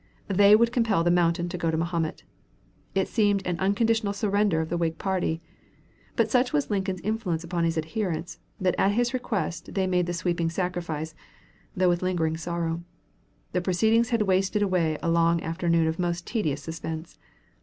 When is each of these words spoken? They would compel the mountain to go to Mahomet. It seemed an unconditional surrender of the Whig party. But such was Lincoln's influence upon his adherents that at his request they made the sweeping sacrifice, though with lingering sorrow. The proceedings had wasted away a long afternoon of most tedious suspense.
They 0.29 0.55
would 0.55 0.71
compel 0.71 1.03
the 1.03 1.11
mountain 1.11 1.47
to 1.49 1.59
go 1.59 1.69
to 1.69 1.77
Mahomet. 1.77 2.23
It 2.95 3.07
seemed 3.07 3.45
an 3.45 3.59
unconditional 3.59 4.13
surrender 4.13 4.59
of 4.59 4.69
the 4.69 4.75
Whig 4.79 4.97
party. 4.97 5.43
But 6.15 6.31
such 6.31 6.51
was 6.51 6.71
Lincoln's 6.71 7.01
influence 7.01 7.43
upon 7.43 7.65
his 7.65 7.77
adherents 7.77 8.39
that 8.59 8.73
at 8.79 8.93
his 8.93 9.13
request 9.13 9.75
they 9.75 9.85
made 9.85 10.07
the 10.07 10.13
sweeping 10.13 10.49
sacrifice, 10.49 11.13
though 11.77 11.89
with 11.89 12.01
lingering 12.01 12.35
sorrow. 12.37 12.83
The 13.51 13.61
proceedings 13.61 14.09
had 14.09 14.23
wasted 14.23 14.63
away 14.63 14.97
a 15.03 15.11
long 15.11 15.39
afternoon 15.43 15.85
of 15.85 15.99
most 15.99 16.25
tedious 16.25 16.63
suspense. 16.63 17.19